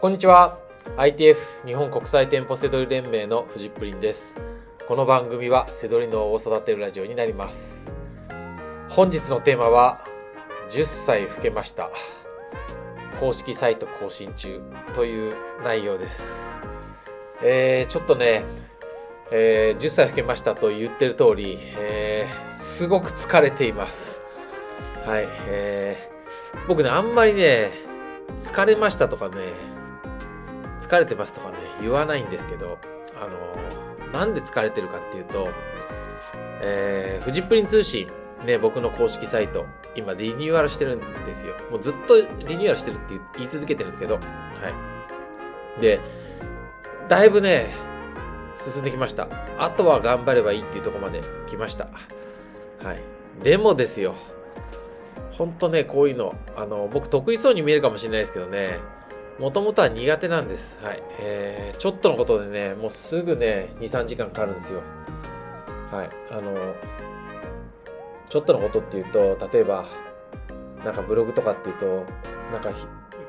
[0.00, 0.56] こんにちは。
[0.96, 4.40] ITF 日本国際店舗セドリ連盟のフジプリンです。
[4.88, 7.92] この番組はセドリ脳を育てるラジオになります。
[8.88, 10.02] 本日のテーマは
[10.70, 11.90] 10歳老けました。
[13.20, 14.62] 公式サイト更新中
[14.94, 16.62] という内容です。
[17.42, 18.46] えー、ちょっとね、
[19.30, 24.22] えー、10歳老けましたと言ってる通り、えー、すごく疲れています。
[25.04, 27.70] はい、えー、僕ね、あんまりね、
[28.38, 29.79] 疲れましたとかね、
[30.80, 32.78] 疲れてますとかね、言わないんですけど、
[33.16, 35.48] あの、なんで疲れてるかっていうと、
[36.62, 38.08] えー、フジプリン通信、
[38.44, 41.54] ね、僕の公式サイト、今リニューアルしてるんですよ。
[41.70, 44.20] もうずっとリニューアルしてるって言い続けてるんですけど、は
[45.78, 45.80] い。
[45.80, 46.00] で、
[47.08, 47.66] だいぶね、
[48.56, 49.28] 進んできました。
[49.58, 51.88] あとは頑張ればいいっていうとこまで来ました。
[52.82, 53.00] はい。
[53.42, 54.14] でもですよ、
[55.32, 58.78] ほんとね、こういうの、あの、僕得意そうに見えるかもしれないですけどね、
[59.38, 60.76] もともとは苦手なんです。
[60.82, 61.02] はい。
[61.20, 64.82] えー、ちょっとのことでね、もうすぐね、2、3時間かかるんですよ。
[65.90, 66.10] はい。
[66.30, 66.74] あの、
[68.28, 69.86] ちょっとのことっていうと、例えば、
[70.84, 72.04] なんかブログとかっていうと、
[72.52, 72.72] なんか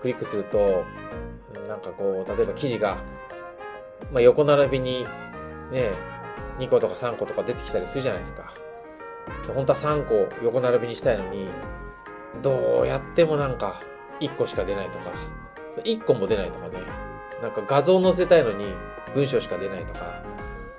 [0.00, 0.84] クリックすると、
[1.68, 2.98] なんかこう、例えば記事が、
[4.12, 5.04] まあ、横並びに
[5.70, 5.92] ね、
[6.58, 8.52] 2個とか3個とか出てきたりするじゃないですか。
[9.54, 11.48] 本当は3個横並びにしたいのに、
[12.42, 13.80] どうやってもなんか
[14.20, 15.12] 1個しか出ないとか、
[15.82, 16.82] 1個も出ないとかね、
[17.42, 18.66] なんか画像載せたいのに
[19.14, 20.22] 文章しか出ないとか、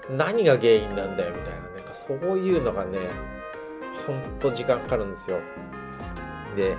[0.09, 2.99] 何が原因なんだよみたいな、なんかそういうのがね、
[4.05, 5.39] ほんと時間かかるんですよ。
[6.55, 6.75] で、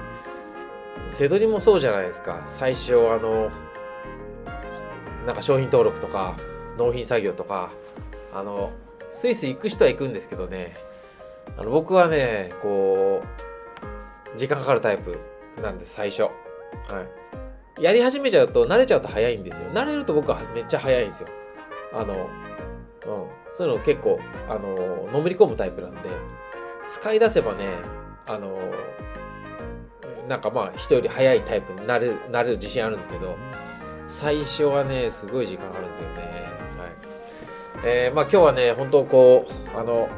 [1.11, 2.43] セドリもそうじゃないですか。
[2.47, 3.51] 最初、あの、
[5.27, 6.37] なんか商品登録とか、
[6.77, 7.71] 納品作業とか、
[8.33, 8.71] あの、
[9.11, 10.75] スイス行く人は行くんですけどね、
[11.57, 13.23] あの僕はね、こ
[14.35, 15.19] う、時間かかるタイプ
[15.61, 16.23] なんです、最初。
[16.23, 16.33] はい。
[17.81, 19.71] やり始めちゃうと、慣れちゃうと早いんですよ。
[19.71, 21.29] 慣れると僕はめっちゃ早いんですよ。
[21.93, 22.27] あの、うん。
[23.51, 25.99] そういうの結構、あの、のめり込むタイプなんで、
[26.89, 27.67] 使い出せばね、
[28.27, 28.59] あの、
[30.29, 33.37] なんかまあ人より早いタイプになれる、なれる自信あるんですけど、
[34.09, 36.23] 最初はね、すごい時間かかるんですよね。
[36.23, 36.91] はい。
[37.85, 40.09] えー、まあ今日はね、本当こう、あの、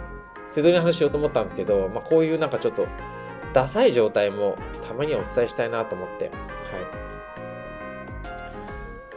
[0.50, 2.86] セドリの話しようと思ったんですけど、まあこういうなんかちょっと、
[3.54, 4.56] ダサい状態も
[4.86, 6.32] たまにはお伝えしたいなと思って、はい。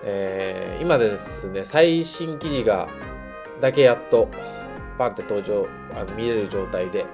[0.06, 2.88] えー、今ですね、最新記事が、
[3.60, 4.30] だけやっと、
[4.98, 7.06] パンって登場、あの見れる状態で、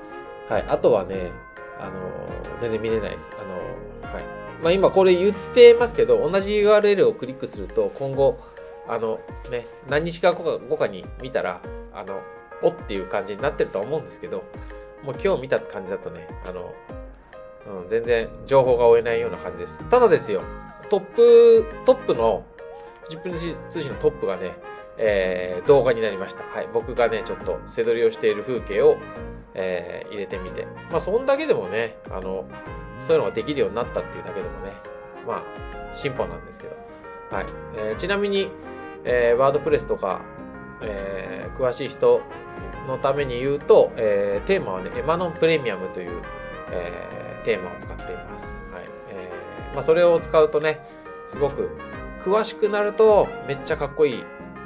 [0.50, 0.66] はい。
[0.68, 1.32] あとはね、
[1.80, 1.92] あの
[2.60, 3.32] 全然見れないです。
[3.40, 4.24] あのはい。
[4.62, 8.38] まあ今これ言ってますけど、同じ URL をクリックすると、今後、
[8.88, 9.20] あの、
[9.50, 11.62] ね、何日か後かに見たら、
[11.94, 12.22] あの、
[12.62, 14.44] おっていう感じになってると思うんですけど、
[15.04, 16.74] もう今日見た感じだとね、あの、
[17.84, 19.80] うん、全然情報が追えないような感じです。
[19.90, 20.42] ただですよ、
[20.90, 22.44] トップ、トップの、
[23.12, 24.54] 10分通信のトップがね、
[24.98, 26.44] えー、動画になりました。
[26.44, 26.70] はい。
[26.74, 28.98] 僕がね、ちょっと背取りをしている風景を、
[29.54, 30.66] えー、入れてみて。
[30.90, 32.46] まあ、そんだけでもね、あの、
[33.00, 34.72] そういうのができるようになったっていうだけでもね、
[35.28, 36.76] まあ、進歩なんですけど。
[37.32, 37.46] はい。
[37.76, 38.50] えー、ちなみに、
[39.04, 40.22] えー、ワードプレスとか、
[40.82, 42.22] えー、詳しい人
[42.88, 46.22] のために言うと、えー、テーマはね、エマノンプレミアムという、
[46.72, 48.46] えー、テーマを使っています。
[48.72, 48.84] はい。
[49.10, 50.80] えー、まあ、それを使うとね、
[51.28, 51.70] すごく
[52.26, 54.24] 詳しくなると、めっちゃかっこいい、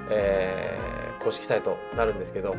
[0.10, 2.56] えー、公式サイトになるんですけど、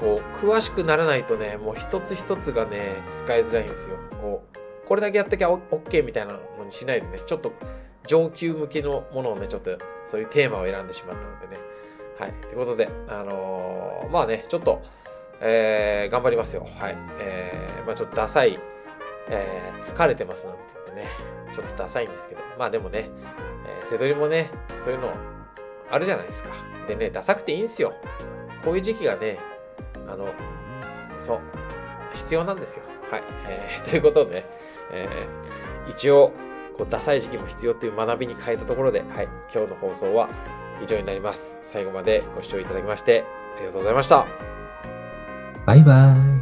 [0.00, 3.96] こう、詳しくならないとね、もう一つ一つがね、使いづらいんですよ。
[4.20, 7.52] こう、これだけやっときゃ OK みたいなのにしないでね、ちょっと
[8.06, 9.76] 上級向けのものをね、ちょっと
[10.06, 11.62] そういうテーマを選んでしまったのでね。
[12.18, 12.32] はい。
[12.32, 14.82] ということで、あのー、まあね、ちょっと、
[15.40, 16.66] えー、頑張りますよ。
[16.78, 16.96] はい。
[17.20, 18.58] えー、まあちょっとダサい、
[19.28, 21.06] えー、疲れてますなんて言ってね、
[21.54, 25.14] ちょっとダサいんですけど、まあでもね、ー、背取りもね、そういうの
[25.90, 26.50] あるじゃないですか。
[26.86, 27.94] でね、ダサくていいんですよ。
[28.64, 29.38] こういう時期がね、
[30.06, 30.28] あの、
[31.20, 31.40] そう、
[32.14, 32.84] 必要なんですよ。
[33.10, 33.22] はい。
[33.46, 34.44] えー、 ということでね、
[34.92, 36.32] えー、一応、
[36.76, 40.28] こうダサい時期も必要っていう学びに変えたところで、はい、今日の放送は
[40.82, 41.58] 以上になります。
[41.62, 43.24] 最後までご視聴いただきまして、
[43.56, 44.26] ありがとうございました。
[45.66, 46.37] バイバーイ。